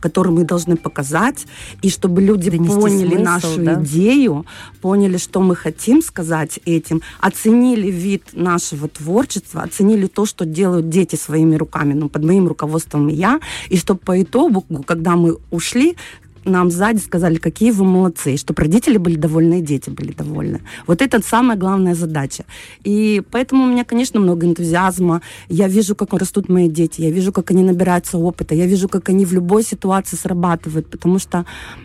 который 0.00 0.32
мы 0.32 0.44
должны 0.44 0.76
показать, 0.76 1.46
и 1.82 1.90
чтобы 1.90 2.22
люди 2.22 2.50
Донести 2.50 2.80
поняли 2.80 3.14
смысл, 3.14 3.24
нашу 3.34 3.62
да? 3.62 3.74
идею, 3.74 4.46
поняли, 4.80 5.16
что 5.16 5.40
мы 5.40 5.56
хотим 5.56 6.02
сказать 6.02 6.60
этим, 6.64 7.02
оценили 7.20 7.90
вид 7.90 8.30
нашего 8.32 8.88
творчества, 8.88 9.62
оценили 9.62 10.06
то, 10.06 10.26
что 10.26 10.44
делают 10.44 10.88
дети 10.88 11.16
своими 11.16 11.56
руками, 11.56 11.94
ну, 11.94 12.08
под 12.08 12.24
моим 12.24 12.48
руководством 12.48 13.08
и 13.08 13.14
я, 13.14 13.40
и 13.68 13.76
чтобы 13.76 14.00
по 14.00 14.20
итогу, 14.22 14.64
когда 14.86 15.16
мы 15.16 15.38
ушли, 15.50 15.96
нам 16.44 16.70
сзади 16.70 16.98
сказали, 16.98 17.36
какие 17.36 17.70
вы 17.70 17.84
молодцы, 17.84 18.34
и 18.34 18.36
чтобы 18.36 18.62
родители 18.62 18.98
были 18.98 19.16
довольны, 19.16 19.60
и 19.60 19.62
дети 19.62 19.90
были 19.90 20.12
довольны. 20.12 20.60
Вот 20.86 21.02
это 21.02 21.20
самая 21.22 21.56
главная 21.56 21.94
задача. 21.94 22.44
И 22.84 23.22
поэтому 23.30 23.64
у 23.64 23.66
меня, 23.66 23.84
конечно, 23.84 24.20
много 24.20 24.46
энтузиазма. 24.46 25.22
Я 25.48 25.68
вижу, 25.68 25.94
как 25.94 26.12
растут 26.12 26.48
мои 26.48 26.68
дети, 26.68 27.02
я 27.02 27.10
вижу, 27.10 27.32
как 27.32 27.50
они 27.50 27.62
набираются 27.62 28.18
опыта, 28.18 28.54
я 28.54 28.66
вижу, 28.66 28.88
как 28.88 29.08
они 29.08 29.24
в 29.24 29.32
любой 29.32 29.62
ситуации 29.62 30.16
срабатывают, 30.16 30.88
потому 30.88 31.18
что 31.18 31.44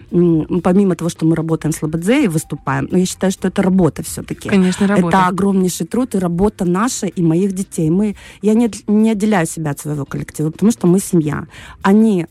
помимо 0.10 0.96
того, 0.96 1.10
что 1.10 1.26
мы 1.26 1.36
работаем 1.36 1.74
с 1.74 1.82
Лободзе 1.82 2.26
и 2.26 2.28
выступаем, 2.28 2.88
но 2.92 2.98
я 2.98 3.06
считаю, 3.06 3.32
что 3.32 3.50
это 3.50 3.62
работа 3.62 4.04
все-таки. 4.04 4.50
Конечно, 4.50 4.88
работа. 4.88 5.18
Это 5.18 5.28
огромнейший 5.28 5.86
труд 5.86 6.16
и 6.16 6.20
работа 6.20 6.66
наша 6.66 7.08
и 7.08 7.22
моих 7.22 7.52
детей. 7.52 7.90
Мы, 7.90 8.16
я 8.42 8.54
не, 8.54 8.72
не 8.88 9.12
отделяю 9.12 9.46
себя 9.46 9.72
от 9.72 9.80
своего 9.80 10.06
коллектива, 10.06 10.50
потому 10.50 10.72
что 10.72 10.88
мы 10.88 11.00
семья. 11.00 11.48
Они 11.82 12.26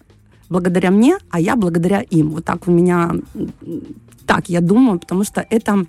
благодаря 0.49 0.91
мне, 0.91 1.19
а 1.31 1.41
я 1.41 1.57
благодаря 1.57 2.01
им. 2.01 2.31
Вот 2.31 2.45
так 2.45 2.69
у 2.69 2.71
меня, 2.71 3.13
так 4.27 4.49
я 4.49 4.61
думаю, 4.61 4.99
потому 4.99 5.25
что 5.25 5.45
это, 5.49 5.87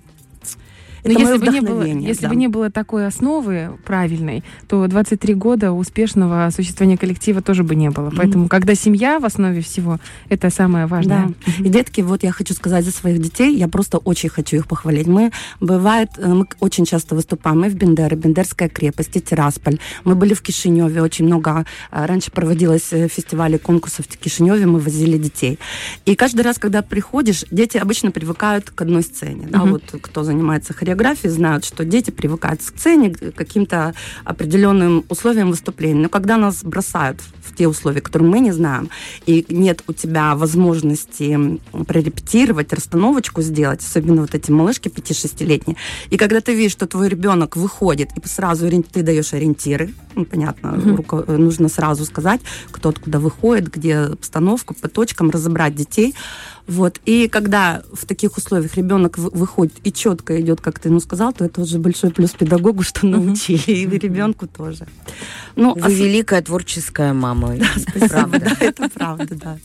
Но 1.04 1.12
это 1.12 1.20
если 1.20 1.38
бы, 1.38 1.52
не 1.52 1.60
было, 1.60 1.82
если 1.82 2.22
да. 2.22 2.28
бы 2.28 2.36
не 2.36 2.48
было 2.48 2.70
такой 2.70 3.06
основы 3.06 3.78
правильной, 3.84 4.44
то 4.68 4.86
23 4.86 5.34
года 5.34 5.72
успешного 5.72 6.48
существования 6.54 6.96
коллектива 6.96 7.40
тоже 7.42 7.62
бы 7.62 7.74
не 7.74 7.90
было. 7.90 8.12
Поэтому, 8.16 8.48
когда 8.48 8.74
семья 8.74 9.18
в 9.18 9.24
основе 9.24 9.60
всего, 9.60 9.98
это 10.28 10.50
самое 10.50 10.86
важное. 10.86 11.28
Да. 11.28 11.52
И 11.64 11.68
детки, 11.68 12.00
вот 12.00 12.22
я 12.22 12.32
хочу 12.32 12.54
сказать 12.54 12.84
за 12.84 12.90
своих 12.90 13.20
детей, 13.20 13.56
я 13.56 13.68
просто 13.68 13.98
очень 13.98 14.28
хочу 14.28 14.56
их 14.56 14.66
похвалить. 14.66 15.06
Мы, 15.06 15.32
бывает, 15.60 16.10
э, 16.18 16.26
мы 16.26 16.46
очень 16.60 16.84
часто 16.84 17.14
выступаем, 17.14 17.60
мы 17.60 17.68
в 17.68 17.74
Бендере, 17.74 18.16
Бендерская 18.16 18.68
крепость, 18.68 19.16
и 19.16 19.20
Тирасполь. 19.20 19.78
Мы 20.04 20.14
были 20.14 20.34
в 20.34 20.42
Кишиневе, 20.42 21.02
очень 21.02 21.26
много, 21.26 21.64
э, 21.90 22.06
раньше 22.06 22.30
проводилось 22.30 22.92
э, 22.92 23.08
фестивалей, 23.08 23.58
конкурсов 23.58 24.06
в 24.08 24.18
Кишиневе, 24.18 24.66
мы 24.66 24.78
возили 24.78 25.18
детей. 25.18 25.58
И 26.04 26.14
каждый 26.14 26.42
раз, 26.42 26.58
когда 26.58 26.82
приходишь, 26.82 27.44
дети 27.50 27.78
обычно 27.78 28.10
привыкают 28.10 28.70
к 28.70 28.80
одной 28.82 29.02
сцене. 29.02 29.46
Да? 29.50 29.58
Мгм. 29.60 29.72
Вот 29.72 29.82
кто 30.00 30.24
занимается 30.24 30.72
хореографией, 30.72 30.87
знают, 31.28 31.64
что 31.64 31.84
дети 31.84 32.10
привыкают 32.10 32.60
к 32.60 32.64
сцене, 32.64 33.10
к 33.10 33.34
каким-то 33.34 33.94
определенным 34.24 35.04
условиям 35.08 35.50
выступления. 35.50 36.02
Но 36.02 36.08
когда 36.08 36.36
нас 36.36 36.62
бросают 36.62 37.20
в 37.42 37.54
те 37.54 37.66
условия, 37.66 38.00
которые 38.00 38.28
мы 38.30 38.40
не 38.40 38.52
знаем, 38.52 38.88
и 39.26 39.44
нет 39.48 39.82
у 39.86 39.92
тебя 39.92 40.34
возможности 40.34 41.58
прорепетировать, 41.86 42.72
расстановочку 42.72 43.42
сделать, 43.42 43.80
особенно 43.80 44.22
вот 44.22 44.34
эти 44.34 44.50
малышки 44.50 44.88
5-6-летние, 44.88 45.76
и 46.10 46.16
когда 46.16 46.40
ты 46.40 46.54
видишь, 46.54 46.72
что 46.72 46.86
твой 46.86 47.08
ребенок 47.08 47.56
выходит, 47.56 48.10
и 48.16 48.28
сразу 48.28 48.68
ты 48.82 49.02
даешь 49.02 49.32
ориентиры, 49.32 49.92
ну, 50.14 50.24
понятно, 50.24 50.68
руко- 50.68 51.24
э, 51.26 51.36
нужно 51.36 51.68
сразу 51.68 52.04
сказать, 52.04 52.40
кто 52.70 52.90
откуда 52.90 53.18
выходит, 53.18 53.70
где 53.70 53.96
обстановку, 53.98 54.74
по 54.74 54.88
точкам 54.88 55.30
разобрать 55.30 55.74
детей, 55.74 56.14
вот. 56.68 57.00
И 57.06 57.28
когда 57.28 57.82
в 57.92 58.06
таких 58.06 58.36
условиях 58.36 58.76
ребенок 58.76 59.18
вы- 59.18 59.30
выходит 59.30 59.74
и 59.84 59.92
четко 59.92 60.40
идет, 60.40 60.60
как 60.60 60.78
ты 60.78 60.88
ему 60.90 61.00
сказал, 61.00 61.32
то 61.32 61.44
это 61.44 61.62
уже 61.62 61.78
большой 61.78 62.10
плюс 62.10 62.30
педагогу, 62.30 62.82
что 62.82 63.06
научили, 63.06 63.70
и 63.72 63.86
ребенку 63.98 64.46
тоже. 64.46 64.86
Ну, 65.56 65.74
Вы 65.74 65.80
ос- 65.88 65.92
великая 65.92 66.42
творческая 66.42 67.12
мама. 67.14 67.56
Спасибо, 67.76 68.08
Правда. 68.08 68.38
да, 68.40 68.56
это 68.66 68.88
правда, 68.90 69.34
да. 69.34 69.58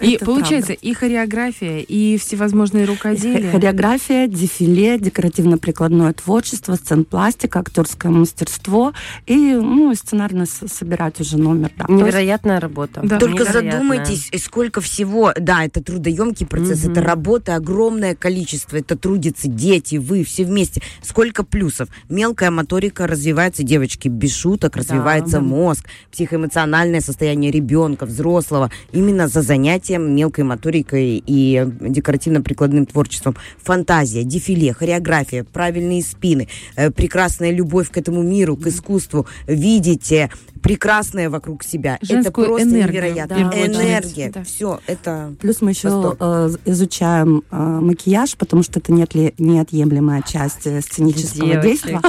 И 0.00 0.14
Это 0.14 0.24
получается 0.24 0.72
и 0.72 0.92
хореография, 0.92 1.78
и 1.78 2.16
всевозможные 2.18 2.86
правда. 2.86 3.08
рукоделия. 3.10 3.50
Хореография, 3.52 4.26
дефиле, 4.26 4.98
декоративно-прикладное 4.98 6.12
творчество, 6.12 6.74
сценпластика, 6.74 7.60
актерское 7.60 8.10
мастерство 8.10 8.92
и 9.26 9.36
ну, 9.54 9.92
и 9.92 9.94
сценарно 9.94 10.46
собирать 10.46 11.20
уже 11.20 11.38
номер. 11.38 11.70
Да. 11.76 11.86
Невероятная 11.88 12.60
работа. 12.60 13.00
Да. 13.02 13.18
Только 13.18 13.44
Невероятная. 13.44 13.72
задумайтесь, 13.72 14.28
э, 14.32 14.38
сколько 14.38 14.80
всего, 14.80 15.32
да, 15.38 15.64
это 15.64 15.82
трудоемкий 15.82 16.46
процесс, 16.46 16.82
Мгм. 16.84 16.92
это 16.92 17.02
работа 17.02 17.54
огромное 17.56 18.14
количество, 18.14 18.76
это 18.76 18.96
трудятся 18.96 19.48
дети, 19.48 19.96
вы, 19.96 20.24
все 20.24 20.44
вместе. 20.44 20.82
Сколько 21.02 21.44
плюсов. 21.44 21.88
Мелкая 22.08 22.50
моторика 22.50 23.06
развивается, 23.06 23.62
девочки, 23.62 24.08
без 24.08 24.34
шуток, 24.34 24.76
развивается 24.76 25.36
да. 25.38 25.40
мозг, 25.42 25.86
психоэмоциональное 26.12 27.00
состояние 27.00 27.50
ребенка, 27.50 28.06
взрослого, 28.06 28.70
именно 28.92 29.28
за 29.28 29.42
занятием 29.84 30.14
мелкой 30.14 30.44
моторикой 30.44 31.22
и 31.26 31.66
декоративно-прикладным 31.80 32.86
творчеством. 32.86 33.36
Фантазия, 33.62 34.24
дефиле, 34.24 34.72
хореография, 34.72 35.44
правильные 35.44 36.02
спины, 36.02 36.48
э, 36.76 36.90
прекрасная 36.90 37.50
любовь 37.52 37.90
к 37.90 37.98
этому 37.98 38.22
миру, 38.22 38.56
к 38.56 38.66
искусству, 38.66 39.26
видите 39.46 40.30
прекрасное 40.62 41.28
вокруг 41.28 41.62
себя. 41.62 41.96
это 42.00 42.06
Женскую 42.06 42.46
просто 42.46 42.68
энергию, 42.68 43.02
невероятно. 43.02 43.50
да, 43.52 43.66
Энергия. 43.66 44.30
да. 44.32 44.44
Все, 44.44 44.80
это... 44.86 45.34
Плюс 45.40 45.60
мы 45.60 45.70
еще 45.72 45.90
Восторг. 45.90 46.16
э, 46.20 46.50
изучаем 46.64 47.42
э, 47.50 47.56
макияж, 47.82 48.36
потому 48.36 48.62
что 48.62 48.80
это 48.80 48.90
неотли- 48.92 49.34
неотъемлемая 49.38 50.22
часть 50.22 50.66
э, 50.66 50.80
сценического 50.80 51.46
Девочки. 51.46 51.68
действия. 51.68 52.00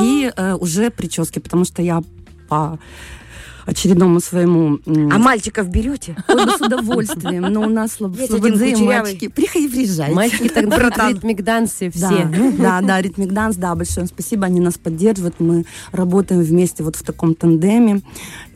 И 0.00 0.30
э, 0.36 0.54
уже 0.54 0.90
прически, 0.90 1.40
потому 1.40 1.64
что 1.64 1.82
я 1.82 2.02
по 2.48 2.78
очередному 3.66 4.20
своему... 4.20 4.78
А 4.86 5.18
мальчиков 5.18 5.68
берете? 5.68 6.16
Ой, 6.28 6.46
да 6.46 6.56
с 6.58 6.60
удовольствием. 6.60 7.42
Но 7.42 7.62
у 7.62 7.68
нас 7.68 7.96
в 8.00 8.10
кучерявый. 8.16 8.84
мальчики. 8.86 9.28
Приходи, 9.28 9.68
приезжайте. 9.68 10.14
Мальчики 10.14 10.48
так 10.54 10.68
Братан. 10.68 11.14
ритмик 11.14 11.42
дансы 11.42 11.90
Да, 11.94 12.08
все. 12.10 12.52
да, 12.58 12.80
да, 12.80 13.00
ритмик 13.00 13.32
данс, 13.32 13.56
да, 13.56 13.74
большое 13.74 14.06
спасибо, 14.06 14.46
они 14.46 14.60
нас 14.60 14.74
поддерживают, 14.78 15.40
мы 15.40 15.64
работаем 15.92 16.42
вместе 16.42 16.82
вот 16.82 16.96
в 16.96 17.02
таком 17.02 17.34
тандеме 17.34 18.02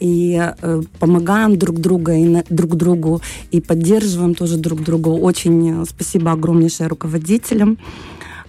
и 0.00 0.40
э, 0.60 0.82
помогаем 0.98 1.58
друг 1.58 1.78
друга 1.78 2.14
и 2.14 2.42
друг 2.50 2.76
другу 2.76 3.20
и 3.50 3.60
поддерживаем 3.60 4.34
тоже 4.34 4.56
друг 4.56 4.82
друга. 4.82 5.08
Очень 5.08 5.82
э, 5.82 5.84
спасибо 5.88 6.32
огромнейшее 6.32 6.88
руководителям, 6.88 7.78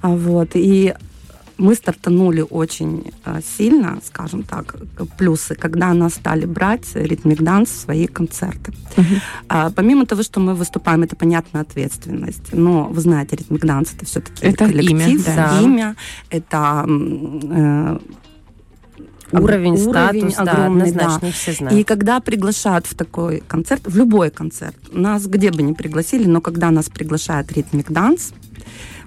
А, 0.01 0.09
вот 0.15 0.49
и 0.53 0.93
мы 1.59 1.75
стартанули 1.75 2.41
очень 2.49 3.11
э, 3.25 3.41
сильно, 3.57 3.99
скажем 4.03 4.43
так, 4.43 4.75
плюсы, 5.17 5.55
когда 5.55 5.93
нас 5.93 6.15
стали 6.15 6.45
брать 6.45 6.87
ритмик 6.95 7.41
данс 7.41 7.69
в 7.69 7.79
свои 7.81 8.07
концерты. 8.07 8.73
А, 9.47 9.69
помимо 9.69 10.05
того, 10.05 10.23
что 10.23 10.39
мы 10.39 10.55
выступаем, 10.55 11.03
это 11.03 11.15
понятная 11.15 11.61
ответственность. 11.61 12.53
Но 12.53 12.85
вы 12.87 13.01
знаете, 13.01 13.35
ритмик 13.35 13.65
данс 13.65 13.93
это 13.93 14.05
все-таки 14.05 14.45
Это 14.45 14.65
коллектив, 14.65 14.99
имя, 14.99 15.23
да. 15.35 15.61
имя, 15.61 15.95
это 16.29 16.85
э, 16.87 17.99
Уровень, 19.31 19.73
уровень 19.73 20.31
статус, 20.31 20.35
да, 20.37 20.41
огромный, 20.51 20.91
да. 20.91 21.05
однозначно, 21.05 21.25
их 21.27 21.35
все 21.35 21.51
И 21.51 21.55
знают. 21.55 21.87
когда 21.87 22.19
приглашают 22.19 22.87
в 22.87 22.95
такой 22.95 23.43
концерт, 23.47 23.83
в 23.85 23.95
любой 23.95 24.31
концерт, 24.31 24.75
нас 24.91 25.27
где 25.27 25.51
бы 25.51 25.61
ни 25.61 25.73
пригласили, 25.73 26.25
но 26.25 26.41
когда 26.41 26.71
нас 26.71 26.89
приглашает 26.89 27.51
ритмик 27.51 27.91
данс, 27.91 28.33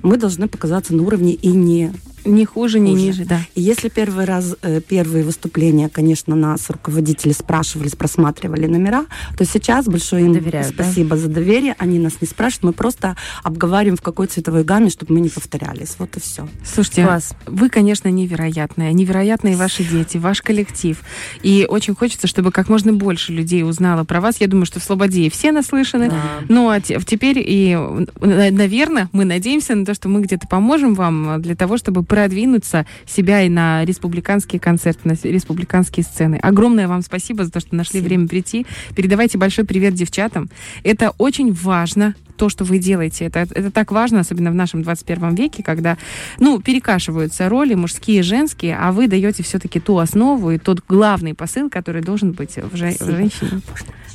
мы 0.02 0.16
должны 0.16 0.46
показаться 0.48 0.94
на 0.94 1.02
уровне 1.02 1.32
и 1.32 1.48
не 1.48 1.92
Ни 2.24 2.44
хуже, 2.44 2.78
ни 2.80 2.90
Хуже. 2.90 3.02
ниже, 3.02 3.24
да. 3.24 3.40
и 3.54 3.60
если 3.60 3.88
первый 3.88 4.24
раз, 4.24 4.56
э, 4.62 4.80
первые 4.80 5.24
выступления, 5.24 5.88
конечно, 5.88 6.34
нас 6.36 6.70
руководители 6.70 7.32
спрашивали, 7.32 7.88
просматривали 7.88 8.66
номера, 8.66 9.06
то 9.36 9.44
сейчас 9.44 9.86
большое 9.86 10.26
им 10.26 10.32
Доверяют, 10.34 10.74
да? 10.76 10.84
спасибо 10.84 11.16
за 11.16 11.28
доверие. 11.28 11.74
Они 11.78 11.98
нас 11.98 12.14
не 12.20 12.26
спрашивают, 12.28 12.64
мы 12.64 12.72
просто 12.72 13.16
обговариваем, 13.42 13.96
в 13.96 14.02
какой 14.02 14.26
цветовой 14.26 14.64
гамме, 14.64 14.90
чтобы 14.90 15.14
мы 15.14 15.20
не 15.20 15.28
повторялись. 15.28 15.96
Вот 15.98 16.16
и 16.16 16.20
все. 16.20 16.48
Слушайте, 16.64 17.04
Класс. 17.04 17.34
вы, 17.46 17.68
конечно, 17.68 18.08
невероятные. 18.08 18.92
Невероятные 18.92 19.56
ваши 19.56 19.84
дети, 19.84 20.16
ваш 20.18 20.42
коллектив. 20.42 21.00
И 21.42 21.66
очень 21.68 21.94
хочется, 21.94 22.26
чтобы 22.26 22.52
как 22.52 22.68
можно 22.68 22.92
больше 22.92 23.32
людей 23.32 23.64
узнало 23.64 24.04
про 24.04 24.20
вас. 24.20 24.40
Я 24.40 24.46
думаю, 24.48 24.66
что 24.66 24.80
в 24.80 24.84
Слободее 24.84 25.30
все 25.30 25.52
наслышаны. 25.52 26.08
Да. 26.10 26.22
Ну, 26.48 26.68
а 26.68 26.80
те- 26.80 27.00
теперь 27.00 27.38
и, 27.38 27.76
наверное, 28.20 29.08
мы 29.12 29.24
надеемся 29.24 29.74
на 29.74 29.84
то, 29.84 29.94
что 29.94 30.08
мы 30.08 30.20
где-то 30.20 30.46
поможем 30.48 30.94
вам 30.94 31.40
для 31.40 31.54
того, 31.56 31.76
чтобы 31.76 32.02
продвинуться 32.12 32.84
себя 33.06 33.40
и 33.40 33.48
на 33.48 33.86
республиканские 33.86 34.60
концерты, 34.60 35.00
на 35.08 35.14
республиканские 35.22 36.04
сцены. 36.04 36.36
Огромное 36.42 36.86
вам 36.86 37.00
спасибо 37.00 37.42
за 37.42 37.50
то, 37.50 37.58
что 37.58 37.74
нашли 37.74 38.00
Спасибо. 38.00 38.08
время 38.08 38.28
прийти. 38.28 38.66
Передавайте 38.94 39.38
большой 39.38 39.64
привет 39.64 39.94
девчатам. 39.94 40.50
Это 40.84 41.14
очень 41.16 41.54
важно, 41.54 42.14
то, 42.42 42.48
что 42.48 42.64
вы 42.64 42.78
делаете. 42.78 43.26
Это, 43.26 43.46
это 43.54 43.70
так 43.70 43.92
важно, 43.92 44.18
особенно 44.18 44.50
в 44.50 44.54
нашем 44.56 44.82
21 44.82 45.36
веке, 45.36 45.62
когда, 45.62 45.96
ну, 46.40 46.60
перекашиваются 46.60 47.48
роли 47.48 47.74
мужские 47.74 48.18
и 48.18 48.22
женские, 48.22 48.76
а 48.76 48.90
вы 48.90 49.06
даете 49.06 49.44
все-таки 49.44 49.78
ту 49.78 49.98
основу 49.98 50.50
и 50.50 50.58
тот 50.58 50.80
главный 50.88 51.34
посыл, 51.34 51.70
который 51.70 52.02
должен 52.02 52.32
быть 52.32 52.56
в, 52.56 52.76
же- 52.76 52.96
в 52.98 53.06
женщине. 53.06 53.60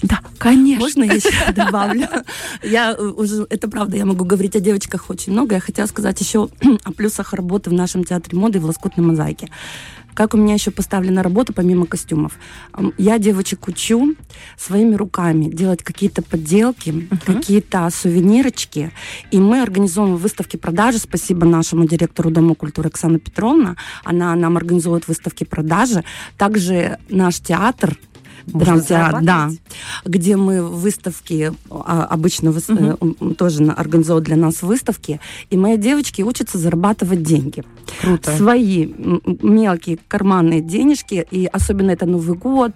Да, 0.01 0.19
конечно. 0.37 0.83
Можно 0.83 1.03
я 1.05 1.13
еще 1.13 1.53
добавлю? 1.53 2.07
Я 2.63 2.95
э, 2.99 3.01
уже, 3.01 3.47
это 3.49 3.69
правда, 3.69 3.95
я 3.95 4.05
могу 4.05 4.25
говорить 4.25 4.57
о 4.57 4.59
девочках 4.59 5.09
очень 5.09 5.31
много. 5.31 5.55
Я 5.55 5.61
хотела 5.61 5.87
сказать 5.87 6.19
еще 6.19 6.49
о 6.83 6.91
плюсах 6.91 7.31
работы 7.31 7.69
в 7.69 7.73
нашем 7.73 8.03
театре 8.03 8.37
моды 8.37 8.59
в 8.59 8.65
лоскутной 8.65 9.05
мозаике. 9.05 9.47
Как 10.17 10.33
у 10.33 10.37
меня 10.37 10.55
еще 10.55 10.71
поставлена 10.71 11.21
работа 11.21 11.53
помимо 11.53 11.85
костюмов? 11.85 12.39
Я 12.97 13.19
девочек 13.19 13.67
учу 13.67 14.15
своими 14.57 14.95
руками 14.95 15.45
делать 15.45 15.83
какие-то 15.83 16.23
подделки, 16.23 17.07
какие-то 17.23 17.87
сувенирочки. 17.91 18.91
И 19.29 19.39
мы 19.39 19.61
организовываем 19.61 20.17
выставки 20.17 20.57
продажи. 20.57 20.97
Спасибо 20.97 21.45
нашему 21.45 21.85
директору 21.85 22.31
Дома 22.31 22.55
культуры 22.55 22.87
Оксана 22.89 23.19
Петровна. 23.19 23.75
Она 24.03 24.33
нам 24.33 24.57
организует 24.57 25.07
выставки 25.07 25.43
продажи. 25.43 26.03
Также 26.35 26.97
наш 27.09 27.39
театр 27.39 27.95
драмтеатр, 28.47 29.21
да, 29.21 29.49
где 30.05 30.35
мы 30.35 30.61
выставки 30.63 31.53
а, 31.69 32.05
обычно 32.05 32.49
м, 32.49 33.35
тоже 33.35 33.63
организовывают 33.65 34.25
для 34.25 34.35
нас 34.35 34.61
выставки, 34.61 35.19
и 35.49 35.57
мои 35.57 35.77
девочки 35.77 36.21
учатся 36.21 36.57
зарабатывать 36.57 37.23
деньги. 37.23 37.63
Круто. 38.01 38.35
Свои 38.35 38.87
мелкие 39.41 39.99
карманные 40.07 40.61
денежки, 40.61 41.25
и 41.29 41.45
особенно 41.45 41.91
это 41.91 42.05
Новый 42.05 42.37
год, 42.37 42.73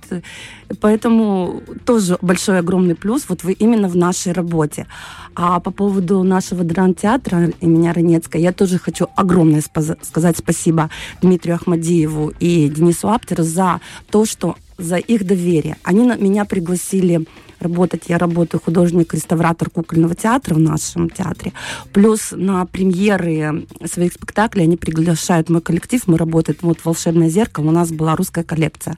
поэтому 0.80 1.62
тоже 1.86 2.18
большой 2.22 2.60
огромный 2.60 2.96
плюс 2.96 3.26
вот 3.28 3.44
вы 3.44 3.54
именно 3.54 3.88
в 3.88 3.96
нашей 3.96 4.32
работе. 4.34 4.88
А 5.36 5.60
по 5.60 5.72
поводу 5.72 6.24
нашего 6.24 6.64
драмтеатра 6.64 7.52
имени 7.62 7.88
Ранецкой, 7.88 8.42
я 8.42 8.52
тоже 8.52 8.78
хочу 8.78 9.08
огромное 9.16 9.62
спаз- 9.62 9.98
сказать 10.02 10.38
спасибо 10.38 10.90
Дмитрию 11.22 11.56
Ахмадиеву 11.56 12.34
и 12.40 12.68
Денису 12.70 13.10
Аптеру 13.10 13.44
за 13.44 13.80
то, 14.10 14.26
что 14.26 14.56
за 14.82 14.98
их 14.98 15.24
доверие. 15.26 15.78
Они 15.84 16.04
на- 16.04 16.16
меня 16.18 16.46
пригласили 16.46 17.26
работать. 17.62 18.04
Я 18.08 18.18
работаю 18.18 18.62
художник-реставратор 18.64 19.70
кукольного 19.70 20.16
театра 20.16 20.56
в 20.56 20.60
нашем 20.60 21.10
театре. 21.10 21.54
Плюс 21.94 22.32
на 22.32 22.66
премьеры 22.66 23.66
своих 23.86 24.14
спектаклей 24.14 24.64
они 24.64 24.78
приглашают 24.78 25.50
мой 25.50 25.62
коллектив. 25.62 26.02
Мы 26.08 26.18
работаем 26.18 26.58
вот 26.62 26.80
«Волшебное 26.84 27.30
зеркало». 27.30 27.68
У 27.68 27.72
нас 27.72 27.92
была 27.92 28.16
русская 28.16 28.44
коллекция. 28.44 28.96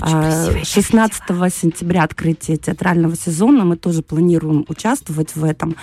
А, 0.00 0.50
16 0.62 1.22
сентября 1.52 2.04
открытие 2.04 2.56
театрального 2.56 3.16
сезона. 3.16 3.64
Мы 3.64 3.76
тоже 3.76 4.02
планируем 4.02 4.64
участвовать 4.68 5.34
в 5.36 5.44
этом. 5.44 5.76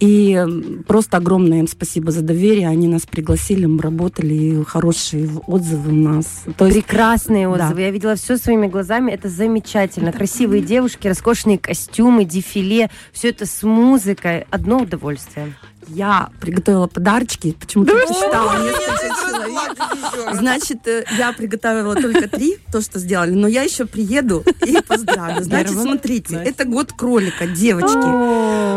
И 0.00 0.38
просто 0.86 1.16
огромное 1.16 1.58
им 1.60 1.68
спасибо 1.68 2.10
за 2.12 2.22
доверие. 2.22 2.68
Они 2.68 2.88
нас 2.88 3.02
пригласили, 3.06 3.66
мы 3.66 3.80
работали, 3.82 4.34
и 4.34 4.64
хорошие 4.64 5.28
отзывы 5.46 5.92
у 5.92 5.94
нас. 5.94 6.44
То 6.56 6.66
есть 6.66 6.76
Прекрасные 6.86 7.48
Да. 7.48 7.64
отзывы. 7.66 7.80
Я 7.82 7.90
видела 7.90 8.14
все 8.16 8.36
своими 8.36 8.66
глазами. 8.66 9.10
Это 9.12 9.28
замечательно. 9.28 10.12
Красивые 10.12 10.62
девушки, 10.62 11.08
роскошные 11.08 11.58
костюмы, 11.66 12.24
дефиле. 12.24 12.90
Все 13.12 13.30
это 13.30 13.44
с 13.46 13.62
музыкой. 13.62 14.46
Одно 14.50 14.78
удовольствие. 14.78 15.54
Я 15.88 16.30
приготовила 16.40 16.88
подарочки, 16.88 17.52
почему-то 17.52 17.94
посчитала 17.94 18.60
несколько 18.60 19.06
человек. 19.06 20.34
Значит, 20.34 20.86
э, 20.88 21.04
я 21.16 21.32
приготовила 21.32 21.94
только 21.94 22.28
три, 22.28 22.58
то, 22.72 22.80
что 22.80 22.98
сделали, 22.98 23.30
но 23.30 23.46
я 23.46 23.62
еще 23.62 23.86
приеду 23.86 24.42
и 24.66 24.80
поздравлю. 24.82 25.44
Значит, 25.44 25.78
смотрите, 25.78 26.36
это 26.44 26.64
год 26.64 26.92
кролика, 26.92 27.46
девочки. 27.46 27.94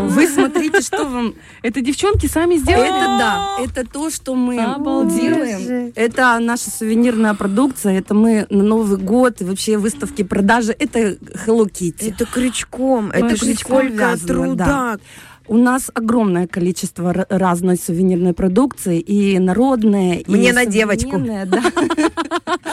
Вы 0.08 0.28
смотрите, 0.28 0.82
что 0.82 1.06
вам... 1.06 1.34
Это 1.62 1.82
девчонки 1.82 2.28
сами 2.28 2.56
сделали? 2.56 2.88
Это 2.90 3.06
да, 3.18 3.58
это 3.64 3.86
то, 3.90 4.10
что 4.10 4.36
мы 4.36 4.56
делаем. 4.56 5.92
Это 5.96 6.40
наша 6.40 6.70
сувенирная 6.70 7.34
продукция, 7.34 7.98
это 8.00 8.14
мы 8.14 8.46
на 8.50 8.64
Новый 8.64 8.98
год 8.98 9.42
и 9.42 9.44
вообще 9.44 9.78
выставки 9.78 10.24
продажи. 10.24 10.76
Это 10.78 11.00
Hello 11.46 11.70
Kitty. 11.70 12.14
Это 12.14 12.26
крючком, 12.26 13.12
это 13.12 13.36
Крючком 13.38 13.92
труда. 14.26 14.66
да. 14.66 15.00
У 15.48 15.58
нас 15.58 15.90
огромное 15.96 16.46
количество 16.46 17.12
разной 17.28 17.78
сувенирной 17.78 18.34
продукции, 18.34 19.00
и 19.00 19.40
народная, 19.40 20.18
и 20.20 20.30
Мне 20.32 20.54
на 20.54 20.66
девочку. 20.68 21.18
да. 21.18 21.48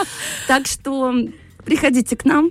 Так 0.46 0.66
что 0.66 1.12
приходите 1.64 2.16
к 2.16 2.24
нам, 2.26 2.50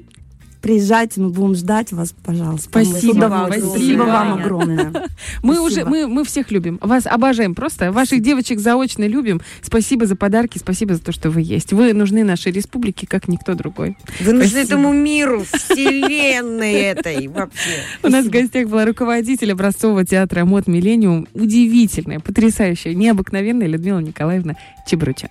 приезжайте, 0.65 1.21
мы 1.21 1.29
будем 1.29 1.53
ждать 1.53 1.91
вас, 1.91 2.15
пожалуйста. 2.23 2.69
Спасибо 2.69 3.25
вам, 3.25 3.53
Спасибо 3.53 4.01
вам 4.01 4.33
огромное. 4.33 4.85
Мы 5.43 5.53
Спасибо. 5.53 5.61
уже, 5.61 5.85
мы, 5.85 6.07
мы 6.07 6.23
всех 6.23 6.49
любим. 6.49 6.79
Вас 6.81 7.05
обожаем 7.05 7.53
просто. 7.53 7.91
Ваших 7.91 8.23
девочек 8.23 8.59
заочно 8.59 9.05
любим. 9.07 9.41
Спасибо 9.61 10.07
за 10.07 10.15
подарки, 10.15 10.57
спасибо 10.57 10.95
за 10.95 11.01
то, 11.01 11.11
что 11.11 11.29
вы 11.29 11.41
есть. 11.41 11.71
Вы 11.71 11.93
нужны 11.93 12.23
нашей 12.23 12.51
республике, 12.51 13.05
как 13.05 13.27
никто 13.27 13.53
другой. 13.53 13.95
Вы 14.19 14.33
нужны 14.33 14.57
этому 14.57 14.91
миру, 14.91 15.43
вселенной 15.43 16.73
этой 16.73 17.27
вообще. 17.27 17.83
У 18.01 18.07
нас 18.07 18.25
в 18.25 18.31
гостях 18.31 18.67
была 18.67 18.85
руководитель 18.85 19.51
образцового 19.51 20.03
театра 20.03 20.45
«Мод 20.45 20.65
Миллениум». 20.65 21.27
Удивительная, 21.35 22.19
потрясающая, 22.19 22.95
необыкновенная 22.95 23.67
Людмила 23.67 23.99
Николаевна 23.99 24.55
Чебручан. 24.87 25.29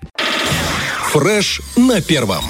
Фреш 1.11 1.61
на 1.77 2.01
первом. 2.01 2.45